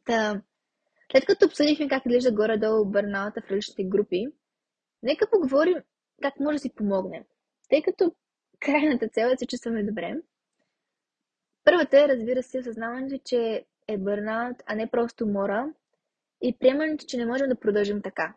Та, 0.06 0.42
след 1.12 1.26
като 1.26 1.46
обсъдихме 1.46 1.88
как 1.88 2.06
изглежда 2.06 2.32
горе-долу 2.32 2.86
бърналата 2.86 3.42
в 3.42 3.52
различните 3.52 3.84
групи, 3.84 4.28
Нека 5.04 5.30
поговорим 5.30 5.78
как 6.22 6.40
може 6.40 6.56
да 6.56 6.60
си 6.60 6.76
помогнем. 6.76 7.24
Тъй 7.70 7.82
като 7.82 8.16
крайната 8.60 9.08
цел 9.08 9.28
е 9.28 9.30
да 9.30 9.38
се 9.38 9.48
чувстваме 9.48 9.84
добре. 9.84 10.16
Първата 11.64 12.00
е, 12.00 12.08
разбира 12.08 12.44
се, 12.44 12.60
осъзнаването, 12.60 13.20
че 13.26 13.66
е 13.88 13.98
бърнаут, 13.98 14.58
а 14.66 14.76
не 14.76 14.90
просто 14.90 15.28
мора 15.28 15.74
и 16.42 16.58
приемането, 16.60 17.06
че 17.08 17.18
не 17.18 17.26
можем 17.26 17.50
да 17.50 17.60
продължим 17.60 18.02
така. 18.02 18.36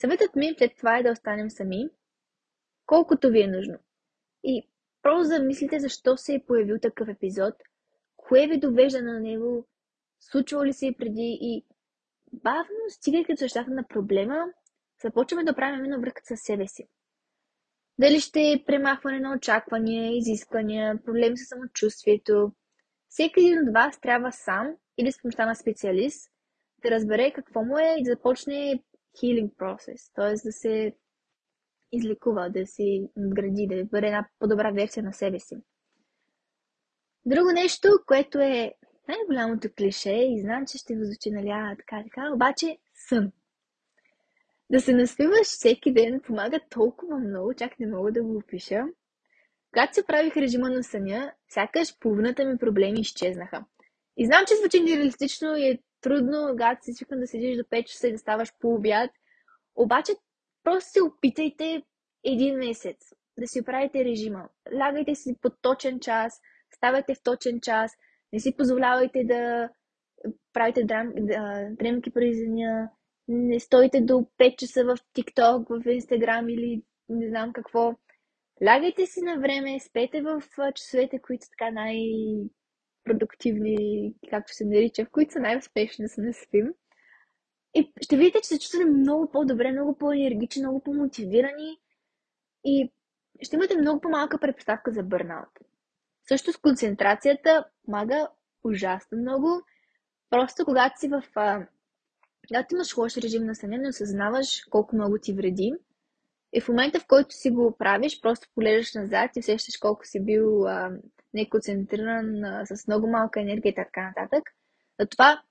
Съветът 0.00 0.36
ми 0.36 0.54
след 0.58 0.76
това 0.76 0.98
е 0.98 1.02
да 1.02 1.12
останем 1.12 1.50
сами, 1.50 1.88
колкото 2.86 3.30
ви 3.30 3.42
е 3.42 3.46
нужно. 3.46 3.78
И 4.44 4.68
просто 5.02 5.24
замислите 5.24 5.80
защо 5.80 6.16
се 6.16 6.34
е 6.34 6.44
появил 6.46 6.78
такъв 6.78 7.08
епизод, 7.08 7.54
кое 8.16 8.46
ви 8.46 8.60
довежда 8.60 9.02
на 9.02 9.20
него, 9.20 9.66
случвало 10.20 10.64
ли 10.64 10.72
се 10.72 10.86
и 10.86 10.96
преди 10.96 11.38
и 11.40 11.64
бавно 12.32 12.78
стигайки 12.88 13.32
до 13.32 13.38
същата 13.38 13.70
на 13.70 13.88
проблема, 13.88 14.44
започваме 15.02 15.44
да 15.44 15.54
правим 15.54 15.78
именно 15.78 16.00
връзката 16.00 16.36
с 16.36 16.40
себе 16.40 16.66
си. 16.66 16.88
Дали 17.98 18.20
ще 18.20 18.40
е 18.40 18.64
премахване 18.66 19.20
на 19.20 19.34
очаквания, 19.36 20.16
изисквания, 20.16 21.02
проблеми 21.04 21.36
с 21.38 21.48
самочувствието. 21.48 22.52
Всеки 23.12 23.40
един 23.40 23.68
от 23.68 23.74
вас 23.74 24.00
трябва 24.00 24.32
сам 24.32 24.76
или 24.98 25.12
с 25.12 25.22
помощта 25.22 25.46
на 25.46 25.54
специалист 25.54 26.30
да 26.82 26.90
разбере 26.90 27.32
какво 27.32 27.64
му 27.64 27.78
е 27.78 27.96
и 27.98 28.04
да 28.04 28.10
започне 28.10 28.82
healing 29.22 29.56
процес, 29.56 30.12
т.е. 30.12 30.32
да 30.32 30.52
се 30.52 30.96
излекува, 31.92 32.50
да 32.50 32.66
се 32.66 32.82
надгради, 33.16 33.66
да 33.66 33.84
бъде 33.84 34.06
една 34.06 34.28
по-добра 34.38 34.70
версия 34.70 35.02
на 35.02 35.12
себе 35.12 35.38
си. 35.38 35.56
Друго 37.26 37.52
нещо, 37.52 37.88
което 38.06 38.38
е 38.38 38.74
най-голямото 39.08 39.68
клише 39.78 40.12
и 40.12 40.40
знам, 40.40 40.66
че 40.66 40.78
ще 40.78 40.94
ви 40.94 41.04
звучи 41.04 41.30
нали, 41.30 41.76
така, 41.78 42.02
така, 42.04 42.32
обаче 42.34 42.78
сън. 43.08 43.32
Да 44.70 44.80
се 44.80 44.92
наспиваш 44.92 45.46
всеки 45.46 45.92
ден 45.92 46.20
помага 46.20 46.60
толкова 46.70 47.18
много, 47.18 47.54
чак 47.54 47.80
не 47.80 47.86
мога 47.86 48.12
да 48.12 48.22
го 48.22 48.36
опиша. 48.36 48.84
Когато 49.72 49.94
се 49.94 50.06
правих 50.06 50.36
режима 50.36 50.70
на 50.70 50.82
съня, 50.82 51.32
сякаш 51.48 51.98
половината 51.98 52.44
ми 52.44 52.58
проблеми 52.58 53.00
изчезнаха. 53.00 53.64
И 54.16 54.26
знам, 54.26 54.44
че 54.48 54.54
звучи 54.56 54.80
нереалистично 54.80 55.56
и 55.56 55.68
е 55.68 55.78
трудно, 56.00 56.46
когато 56.50 56.84
си 56.84 56.92
свикнал 56.92 57.20
да 57.20 57.26
седиш 57.26 57.56
до 57.56 57.62
5 57.62 57.84
часа 57.84 58.08
и 58.08 58.12
да 58.12 58.18
ставаш 58.18 58.52
по 58.60 58.74
обяд. 58.74 59.10
Обаче, 59.74 60.12
просто 60.64 60.90
се 60.90 61.02
опитайте 61.02 61.82
един 62.24 62.58
месец 62.58 62.96
да 63.38 63.46
си 63.46 63.60
оправите 63.60 64.04
режима. 64.04 64.48
Лягайте 64.78 65.14
си 65.14 65.36
по 65.42 65.50
точен 65.50 66.00
час, 66.00 66.40
ставайте 66.76 67.14
в 67.14 67.22
точен 67.22 67.60
час, 67.60 67.92
не 68.32 68.40
си 68.40 68.56
позволявайте 68.56 69.24
да 69.24 69.68
правите 70.52 70.84
драм, 70.84 71.12
дремки 71.70 72.10
през 72.10 72.36
деня, 72.36 72.90
не 73.28 73.60
стойте 73.60 74.00
до 74.00 74.12
5 74.12 74.56
часа 74.56 74.84
в 74.84 74.96
TikTok, 75.16 75.82
в 75.82 75.84
Instagram 75.84 76.52
или 76.52 76.82
не 77.08 77.28
знам 77.28 77.52
какво. 77.52 77.94
Лягайте 78.64 79.06
си 79.06 79.22
на 79.22 79.40
време, 79.40 79.80
спете 79.80 80.22
в 80.22 80.42
часовете, 80.74 81.22
които 81.22 81.44
са 81.44 81.50
така 81.50 81.70
най-продуктивни, 81.70 84.14
както 84.30 84.54
се 84.54 84.64
нарича, 84.64 85.04
в 85.04 85.10
които 85.10 85.32
са 85.32 85.40
най-успешни 85.40 86.04
да 86.04 86.08
се 86.08 86.20
не 86.20 86.32
спим. 86.32 86.74
И 87.74 87.92
ще 88.00 88.16
видите, 88.16 88.40
че 88.42 88.48
се 88.48 88.58
чувствате 88.58 88.84
много 88.84 89.30
по-добре, 89.30 89.72
много 89.72 89.98
по-енергични, 89.98 90.62
много 90.62 90.82
по-мотивирани 90.82 91.78
и 92.64 92.92
ще 93.42 93.56
имате 93.56 93.76
много 93.76 94.00
по-малка 94.00 94.38
предпоставка 94.38 94.92
за 94.92 95.02
бърнаут. 95.02 95.48
Също 96.28 96.52
с 96.52 96.56
концентрацията 96.56 97.64
помага 97.84 98.28
ужасно 98.64 99.18
много. 99.18 99.62
Просто 100.30 100.64
когато 100.64 101.00
си 101.00 101.08
в 101.08 101.22
когато 102.48 102.74
имаш 102.74 102.96
лош 102.96 103.16
режим 103.16 103.44
на 103.44 103.54
съня, 103.54 103.78
не 103.78 103.88
осъзнаваш 103.88 104.64
колко 104.70 104.96
много 104.96 105.18
ти 105.18 105.32
вреди. 105.32 105.72
И 106.52 106.60
в 106.60 106.68
момента, 106.68 107.00
в 107.00 107.06
който 107.06 107.34
си 107.34 107.50
го 107.50 107.76
правиш, 107.78 108.20
просто 108.20 108.48
полежаш 108.54 108.94
назад 108.94 109.30
и 109.36 109.40
усещаш 109.40 109.76
колко 109.76 110.06
си 110.06 110.24
бил 110.24 110.66
а, 110.66 110.90
неконцентриран, 111.34 112.44
а, 112.44 112.66
с 112.66 112.86
много 112.86 113.06
малка 113.06 113.40
енергия 113.40 113.70
и 113.70 113.74
така 113.74 114.02
нататък. 114.02 114.42
Затова, 115.00 115.42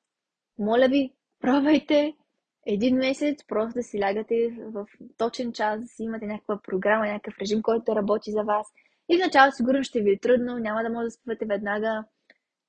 моля 0.59 0.87
ви, 0.87 1.13
пробвайте 1.39 2.13
един 2.65 2.95
месец, 2.95 3.45
просто 3.47 3.73
да 3.73 3.83
си 3.83 3.99
лягате 4.01 4.49
в 4.59 4.85
точен 5.17 5.53
час, 5.53 5.81
да 5.81 5.87
си 5.87 6.03
имате 6.03 6.25
някаква 6.25 6.59
програма, 6.63 7.05
някакъв 7.05 7.39
режим, 7.41 7.61
който 7.61 7.95
работи 7.95 8.31
за 8.31 8.43
вас. 8.43 8.67
И 9.09 9.17
в 9.17 9.19
началото 9.19 9.55
сигурно 9.55 9.83
ще 9.83 10.01
ви 10.01 10.11
е 10.11 10.19
трудно, 10.19 10.57
няма 10.57 10.83
да 10.83 10.89
може 10.89 11.05
да 11.05 11.11
спивате 11.11 11.45
веднага, 11.45 12.03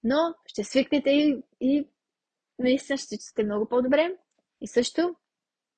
но 0.05 0.35
ще 0.47 0.65
свикнете 0.65 1.11
и, 1.11 1.43
и 1.61 1.89
наистина 2.59 2.97
ще 2.97 3.17
сте 3.17 3.45
много 3.45 3.69
по-добре. 3.69 4.17
И 4.61 4.69
също, 4.69 5.15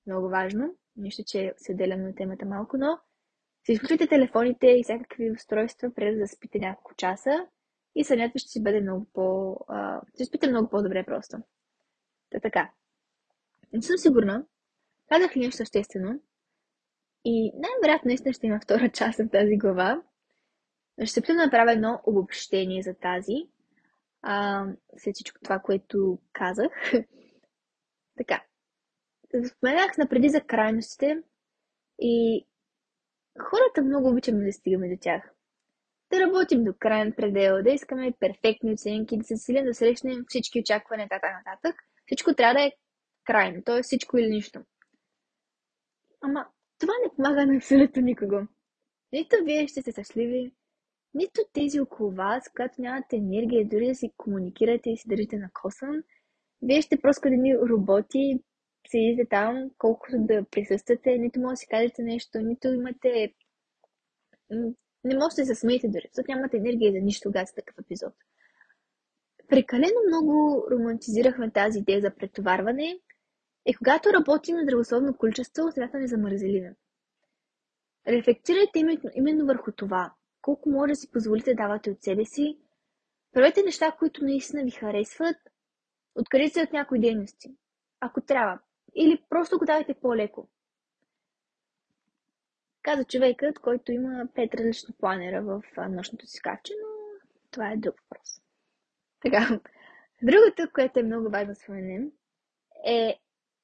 много 0.06 0.28
важно, 0.28 0.74
нищо, 0.96 1.22
че 1.26 1.54
се 1.56 1.72
отделям 1.72 2.02
на 2.02 2.14
темата 2.14 2.46
малко, 2.46 2.76
но 2.76 2.98
си 3.64 3.72
изключите 3.72 4.06
телефоните 4.06 4.66
и 4.66 4.82
всякакви 4.82 5.30
устройства 5.30 5.94
преди 5.94 6.18
да 6.18 6.28
спите 6.28 6.58
няколко 6.58 6.94
часа 6.94 7.46
и 7.94 8.04
сънят 8.04 8.32
ви 8.32 8.38
ще 8.38 8.48
си 8.48 8.62
бъде 8.62 8.80
много 8.80 9.06
по... 9.12 9.56
А, 9.68 10.00
ще 10.14 10.24
спите 10.24 10.50
много 10.50 10.70
по-добре 10.70 11.04
просто. 11.04 11.36
Та 12.30 12.40
така. 12.40 12.70
Не 13.72 13.82
съм 13.82 13.98
сигурна. 13.98 14.46
Казах 15.08 15.36
ли 15.36 15.40
нещо 15.40 15.56
съществено? 15.56 16.20
И 17.24 17.52
най-вероятно 17.54 18.08
наистина 18.08 18.32
ще 18.32 18.46
има 18.46 18.60
втора 18.60 18.90
част 18.90 19.18
в 19.18 19.30
тази 19.32 19.56
глава. 19.56 20.02
Ще 21.04 21.06
се 21.06 21.20
да 21.20 21.34
направя 21.34 21.72
едно 21.72 22.00
обобщение 22.06 22.82
за 22.82 22.94
тази 22.94 23.48
а, 24.22 24.66
след 24.96 25.14
всичко 25.14 25.38
това, 25.44 25.58
което 25.58 26.18
казах. 26.32 26.92
така. 28.18 28.42
Споменах 29.44 29.98
напреди 29.98 30.28
за 30.28 30.40
крайностите 30.40 31.22
и 31.98 32.46
хората 33.40 33.82
много 33.82 34.08
обичаме 34.08 34.44
да 34.46 34.52
стигаме 34.52 34.88
до 34.88 34.96
тях. 35.00 35.34
Да 36.12 36.20
работим 36.20 36.64
до 36.64 36.74
крайен 36.78 37.12
предел, 37.16 37.62
да 37.62 37.70
искаме 37.70 38.14
перфектни 38.20 38.72
оценки, 38.72 39.18
да 39.18 39.24
се 39.24 39.36
силим 39.36 39.64
да 39.64 39.74
срещнем 39.74 40.24
всички 40.28 40.60
очаквания, 40.60 41.08
така 41.10 41.28
нататък. 41.38 41.80
Всичко 42.06 42.34
трябва 42.34 42.54
да 42.54 42.62
е 42.62 42.72
крайно, 43.24 43.62
т.е. 43.62 43.82
всичко 43.82 44.18
или 44.18 44.30
нищо. 44.30 44.60
Ама 46.20 46.46
това 46.78 46.92
не 47.02 47.14
помага 47.16 47.46
на 47.46 47.56
абсолютно 47.56 48.02
никого. 48.02 48.36
Нито 49.12 49.36
вие 49.44 49.68
ще 49.68 49.80
сте 49.80 49.92
щастливи, 49.92 50.54
нито 51.14 51.40
тези 51.52 51.80
около 51.80 52.10
вас, 52.10 52.48
когато 52.56 52.82
нямате 52.82 53.16
енергия 53.16 53.68
дори 53.68 53.86
да 53.86 53.94
си 53.94 54.12
комуникирате 54.16 54.90
и 54.90 54.96
си 54.96 55.08
държите 55.08 55.36
на 55.36 55.50
косъм, 55.52 56.02
вие 56.62 56.82
ще 56.82 57.00
просто 57.00 57.28
едни 57.28 57.58
роботи, 57.58 58.40
седите 58.88 59.28
там, 59.30 59.70
колкото 59.78 60.16
да 60.18 60.44
присъствате, 60.50 61.18
нито 61.18 61.40
може 61.40 61.52
да 61.52 61.56
си 61.56 61.66
кажете 61.66 62.02
нещо, 62.02 62.38
нито 62.38 62.68
имате... 62.68 63.34
Не 65.04 65.16
можете 65.16 65.42
да 65.42 65.46
се 65.46 65.54
смеете 65.54 65.88
дори, 65.88 66.08
защото 66.12 66.32
нямате 66.32 66.56
енергия 66.56 66.92
за 66.92 66.98
нищо 66.98 67.30
газ 67.30 67.54
такъв 67.54 67.78
епизод. 67.78 68.14
Прекалено 69.48 70.00
много 70.08 70.66
романтизирахме 70.70 71.50
тази 71.50 71.78
идея 71.78 72.00
за 72.00 72.14
претоварване 72.14 72.98
и 73.66 73.74
когато 73.74 74.12
работим 74.12 74.56
на 74.56 74.62
здравословно 74.62 75.16
количество, 75.16 75.72
смятаме 75.72 76.06
за 76.06 76.18
мързелина. 76.18 76.74
Рефлектирайте 78.08 78.78
именно, 79.14 79.46
върху 79.46 79.72
това. 79.72 80.12
Колко 80.42 80.70
може 80.70 80.90
да 80.90 80.96
си 80.96 81.10
позволите 81.10 81.50
да 81.50 81.56
давате 81.56 81.90
от 81.90 82.02
себе 82.02 82.24
си. 82.24 82.58
Правете 83.32 83.62
неща, 83.62 83.92
които 83.98 84.24
наистина 84.24 84.64
ви 84.64 84.70
харесват. 84.70 85.36
Откъдете 86.14 86.52
се 86.52 86.62
от 86.62 86.72
някои 86.72 87.00
дейности. 87.00 87.54
Ако 88.00 88.20
трябва. 88.20 88.58
Или 88.94 89.22
просто 89.28 89.58
го 89.58 89.64
давайте 89.64 89.94
по-леко. 89.94 90.48
Каза 92.82 93.04
човекът, 93.04 93.58
който 93.58 93.92
има 93.92 94.28
пет 94.34 94.54
различни 94.54 94.94
планера 94.98 95.42
в 95.42 95.62
нощното 95.88 96.26
си 96.26 96.40
каче, 96.42 96.72
но 96.82 96.88
това 97.50 97.70
е 97.70 97.76
друг 97.76 97.94
въпрос. 98.00 98.40
Така, 99.20 99.60
другото, 100.22 100.72
което 100.74 100.98
е 100.98 101.02
много 101.02 101.30
важно 101.30 101.48
да 101.48 101.54
споменем, 101.54 102.10
е, 102.86 103.18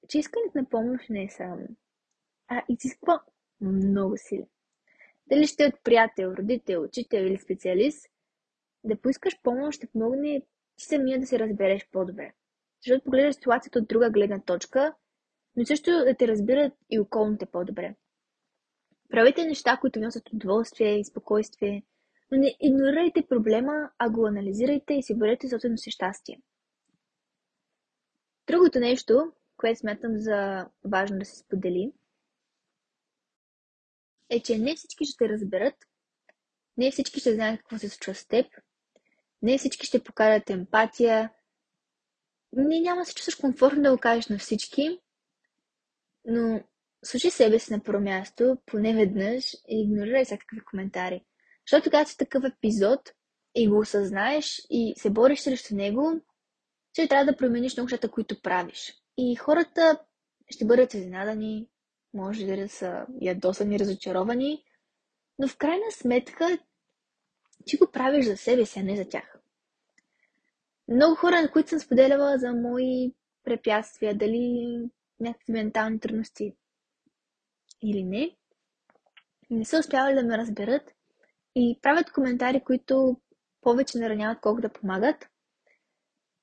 че 0.09 0.19
искането 0.19 0.59
на 0.59 0.69
помощ 0.69 1.11
не 1.11 1.25
е 1.25 1.29
само, 1.29 1.69
а 2.49 2.63
изисква 2.69 3.23
много 3.61 4.15
сили. 4.17 4.47
Дали 5.27 5.47
ще 5.47 5.65
е 5.65 5.67
от 5.67 5.85
приятел, 5.85 6.35
родител, 6.39 6.83
учител 6.83 7.21
или 7.21 7.39
специалист, 7.39 8.07
да 8.85 9.01
поискаш 9.01 9.43
помощ 9.43 9.77
ще 9.77 9.87
помогне 9.87 10.43
ти 10.77 10.85
самия 10.85 11.21
да 11.21 11.27
се 11.27 11.39
разбереш 11.39 11.89
по-добре. 11.93 12.33
Защото 12.83 13.05
погледаш 13.05 13.35
ситуацията 13.35 13.79
от 13.79 13.89
друга 13.89 14.11
гледна 14.11 14.41
точка, 14.41 14.95
но 15.57 15.67
също 15.67 15.91
да 15.91 16.15
те 16.15 16.29
разбират 16.29 16.73
и 16.91 16.99
околните 16.99 17.47
по-добре. 17.47 17.95
Правете 19.11 19.45
неща, 19.45 19.77
които 19.81 20.01
носят 20.01 20.33
удоволствие 20.33 20.99
и 20.99 21.05
спокойствие, 21.05 21.83
но 22.31 22.39
не 22.39 22.57
игнорирайте 22.61 23.27
проблема, 23.29 23.91
а 23.99 24.11
го 24.11 24.27
анализирайте 24.27 24.95
и 24.95 25.03
си 25.03 25.19
бъдете 25.19 25.49
собствено 25.49 25.79
си 25.79 25.91
щастие. 25.91 26.43
Другото 28.47 28.79
нещо, 28.79 29.33
което 29.57 29.81
смятам 29.81 30.19
за 30.19 30.69
важно 30.85 31.19
да 31.19 31.25
се 31.25 31.39
сподели, 31.39 31.93
е, 34.31 34.43
че 34.43 34.59
не 34.59 34.75
всички 34.75 35.05
ще 35.05 35.17
те 35.19 35.29
разберат, 35.29 35.75
не 36.77 36.91
всички 36.91 37.21
ще 37.21 37.35
знаят 37.35 37.61
какво 37.61 37.79
се 37.79 37.89
случва 37.89 38.15
с 38.15 38.27
теб, 38.27 38.47
не 39.43 39.59
всички 39.59 39.87
ще 39.87 40.05
покажат 40.05 40.51
емпатия, 40.51 41.31
не 42.53 42.81
няма 42.81 43.05
се 43.05 43.15
чувстваш 43.15 43.35
комфортно 43.35 43.83
да 43.83 43.93
го 43.93 43.99
кажеш 43.99 44.29
на 44.29 44.39
всички, 44.39 45.01
но 46.25 46.61
слушай 47.05 47.31
себе 47.31 47.59
си 47.59 47.73
на 47.73 47.83
първо 47.83 48.01
място, 48.01 48.59
поне 48.67 48.95
веднъж 48.95 49.55
и 49.69 49.83
игнорирай 49.83 50.25
всякакви 50.25 50.61
коментари. 50.61 51.25
Защото 51.67 51.91
когато 51.91 52.11
си 52.11 52.17
такъв 52.17 52.45
епизод 52.45 53.01
и 53.55 53.69
го 53.69 53.79
осъзнаеш 53.79 54.63
и 54.71 54.95
се 54.97 55.11
бориш 55.11 55.41
срещу 55.41 55.75
него, 55.75 56.21
ще 56.93 57.09
трябва 57.09 57.33
да 57.33 57.37
промениш 57.37 57.77
нещата, 57.77 58.11
които 58.11 58.43
правиш. 58.43 58.95
И 59.19 59.37
хората 59.37 60.01
ще 60.51 60.65
бъдат 60.65 60.95
изненадани, 60.95 61.69
може 62.15 62.47
да 62.47 62.69
са 62.69 63.07
ядосани, 63.21 63.79
разочаровани, 63.79 64.65
но 65.39 65.49
в 65.49 65.57
крайна 65.57 65.93
сметка 65.93 66.59
ти 67.65 67.77
го 67.77 67.91
правиш 67.93 68.27
за 68.27 68.37
себе 68.37 68.67
си, 68.67 68.81
а 68.81 68.83
не 68.83 68.97
за 68.97 69.09
тях. 69.09 69.39
Много 70.89 71.15
хора, 71.15 71.43
на 71.43 71.51
които 71.51 71.69
съм 71.69 71.79
споделяла 71.79 72.39
за 72.39 72.53
мои 72.53 73.15
препятствия, 73.45 74.15
дали 74.19 74.81
някакви 75.21 75.53
ментални 75.53 76.01
трудности 76.01 76.55
или 77.83 78.05
не, 78.05 78.37
не 79.51 79.65
са 79.65 79.79
успявали 79.79 80.15
да 80.15 80.23
ме 80.23 80.39
разберат 80.39 80.95
и 81.55 81.79
правят 81.83 82.13
коментари, 82.13 82.61
които 82.61 83.17
повече 83.61 83.99
нараняват, 83.99 84.41
колко 84.41 84.61
да 84.61 84.73
помагат. 84.73 85.29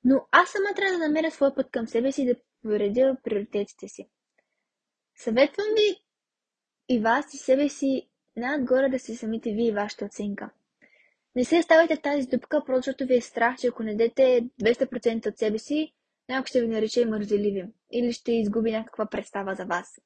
Но 0.03 0.27
аз 0.31 0.49
сама 0.49 0.75
трябва 0.75 0.97
да 0.97 1.07
намеря 1.07 1.31
своя 1.31 1.55
път 1.55 1.71
към 1.71 1.87
себе 1.87 2.11
си 2.11 2.21
и 2.21 2.25
да 2.25 2.35
поредя 2.61 3.17
приоритетите 3.23 3.87
си. 3.87 4.09
Съветвам 5.15 5.67
ви 5.75 6.03
и 6.89 6.99
вас 6.99 7.33
и 7.33 7.37
себе 7.37 7.69
си 7.69 8.09
най-отгоре 8.35 8.89
да 8.89 8.99
си 8.99 9.15
самите 9.15 9.51
вие 9.51 9.67
и 9.67 9.71
вашата 9.71 10.05
оценка. 10.05 10.49
Не 11.35 11.45
се 11.45 11.59
оставайте 11.59 11.95
в 11.95 12.01
тази 12.01 12.27
дупка, 12.27 12.63
просто 12.65 12.85
защото 12.85 13.05
ви 13.05 13.17
е 13.17 13.21
страх, 13.21 13.57
че 13.57 13.67
ако 13.67 13.83
не 13.83 13.95
дадете 13.95 14.49
200% 14.61 15.27
от 15.29 15.37
себе 15.37 15.59
си, 15.59 15.93
някой 16.29 16.47
ще 16.47 16.61
ви 16.61 16.67
нарече 16.67 17.05
мързеливи 17.05 17.65
или 17.91 18.13
ще 18.13 18.31
изгуби 18.31 18.71
някаква 18.71 19.05
представа 19.05 19.55
за 19.55 19.65
вас. 19.65 20.01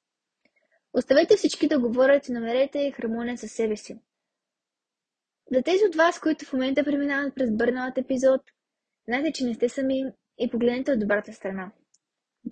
Оставете 0.93 1.35
всички 1.35 1.67
да 1.67 1.79
говорят 1.79 2.27
и 2.27 2.31
намерете 2.31 2.91
хармония 2.91 3.37
със 3.37 3.51
себе 3.51 3.75
си. 3.75 3.99
За 5.51 5.61
тези 5.61 5.85
от 5.85 5.95
вас, 5.95 6.19
които 6.19 6.45
в 6.45 6.53
момента 6.53 6.83
преминават 6.83 7.35
през 7.35 7.51
бърналът 7.51 7.97
епизод, 7.97 8.41
знайте, 9.07 9.31
че 9.31 9.43
не 9.43 9.53
сте 9.53 9.69
сами 9.69 10.03
и 10.37 10.49
погледнете 10.49 10.91
от 10.91 10.99
добрата 10.99 11.33
страна. 11.33 11.71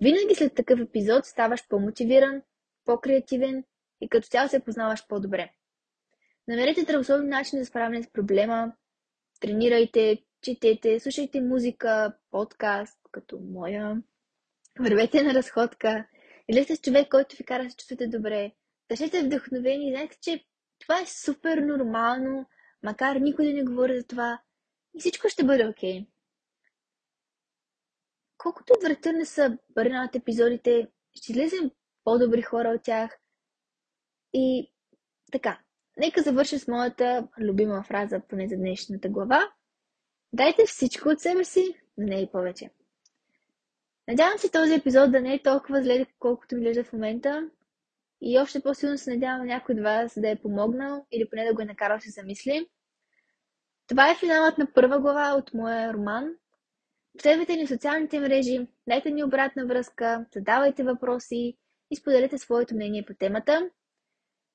Винаги 0.02 0.36
след 0.36 0.56
такъв 0.56 0.80
епизод 0.80 1.26
ставаш 1.26 1.68
по-мотивиран, 1.68 2.42
по-креативен 2.86 3.64
и 4.02 4.10
като 4.10 4.28
цяло 4.28 4.50
се 4.50 4.60
познаваш 4.60 5.08
по-добре. 5.08 5.52
Намерете 6.48 6.82
здравословни 6.82 7.28
начини 7.28 7.62
за 7.62 7.66
справяне 7.66 8.04
с 8.04 8.12
проблема, 8.12 8.74
тренирайте, 9.40 10.24
четете, 10.42 11.00
слушайте 11.00 11.42
музика, 11.42 12.18
подкаст, 12.32 13.00
като 13.12 13.40
моя, 13.40 14.04
вървете 14.80 15.24
на 15.24 15.34
разходка, 15.34 16.08
или 16.48 16.64
с 16.64 16.78
човек, 16.78 17.10
който 17.10 17.36
ви 17.36 17.44
кара 17.44 17.64
да 17.64 17.70
се 17.70 17.76
чувствате 17.76 18.08
добре, 18.08 18.52
тъжете 18.88 19.24
вдъхновени, 19.24 19.92
знаете, 19.92 20.18
че 20.22 20.46
това 20.80 21.02
е 21.02 21.06
супер 21.06 21.58
нормално, 21.58 22.46
макар 22.84 23.16
никой 23.16 23.46
да 23.46 23.54
не 23.54 23.64
говори 23.64 24.00
за 24.00 24.08
това, 24.08 24.42
и 24.98 25.00
всичко 25.00 25.30
ще 25.30 25.44
бъде 25.44 25.68
окей. 25.68 26.02
Okay. 26.02 26.08
Колкото 28.38 28.74
отвратителни 28.74 29.26
са 29.26 29.58
бърнаут 29.70 30.16
епизодите, 30.16 30.88
ще 31.16 31.32
излезем 31.32 31.72
по-добри 32.04 32.42
хора 32.42 32.70
от 32.70 32.84
тях. 32.84 33.20
И 34.34 34.72
така, 35.32 35.60
нека 35.98 36.22
завърша 36.22 36.60
с 36.60 36.68
моята 36.68 37.28
любима 37.40 37.84
фраза, 37.84 38.22
поне 38.30 38.48
за 38.48 38.56
днешната 38.56 39.10
глава. 39.10 39.52
Дайте 40.34 40.66
всичко 40.66 41.10
от 41.10 41.20
себе 41.20 41.44
си, 41.44 41.76
но 41.98 42.08
не 42.08 42.22
и 42.22 42.32
повече. 42.32 42.70
Надявам 44.08 44.38
се 44.38 44.52
този 44.52 44.74
епизод 44.74 45.12
да 45.12 45.22
не 45.22 45.34
е 45.34 45.44
толкова 45.44 45.84
зле, 45.84 46.06
колкото 46.20 46.56
ми 46.56 46.66
лежа 46.66 46.84
в 46.84 46.94
момента. 46.94 47.50
И 48.22 48.40
още 48.40 48.60
по-силно 48.60 48.98
се 48.98 49.14
надявам 49.14 49.48
някой 49.48 49.76
от 49.76 49.82
вас 49.82 50.14
да 50.18 50.30
е 50.30 50.42
помогнал 50.42 51.06
или 51.12 51.30
поне 51.30 51.46
да 51.46 51.54
го 51.54 51.62
е 51.62 51.66
накарал 51.66 51.98
да 51.98 52.02
се 52.02 52.10
замисли. 52.10 52.70
Това 53.88 54.12
е 54.12 54.16
финалът 54.16 54.58
на 54.58 54.74
първа 54.74 55.00
глава 55.00 55.36
от 55.38 55.54
моя 55.54 55.94
роман. 55.94 56.36
Следвайте 57.22 57.56
ни 57.56 57.66
в 57.66 57.70
социалните 57.70 58.20
мрежи, 58.20 58.68
дайте 58.88 59.12
ни 59.12 59.24
обратна 59.24 59.66
връзка, 59.66 60.26
задавайте 60.34 60.84
въпроси 60.84 61.58
и 61.92 61.96
споделете 61.96 62.38
своето 62.38 62.76
мнение 62.76 63.06
по 63.06 63.14
темата. 63.14 63.70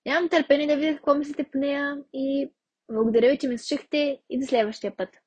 Нямам 0.06 0.28
търпение 0.28 0.66
да 0.66 0.76
видя 0.76 0.94
какво 0.94 1.14
мислите 1.14 1.44
по 1.44 1.58
нея 1.58 1.96
и 2.12 2.52
благодаря 2.92 3.30
ви, 3.30 3.38
че 3.38 3.48
ме 3.48 3.58
слушахте 3.58 4.20
и 4.30 4.40
до 4.40 4.46
следващия 4.46 4.96
път. 4.96 5.23